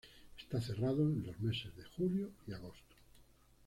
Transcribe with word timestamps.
Está 0.35 0.59
cerrado 0.59 1.03
en 1.03 1.21
los 1.27 1.39
meses 1.41 1.75
de 1.77 1.83
julio 1.83 2.31
y 2.47 2.53
agosto. 2.53 2.95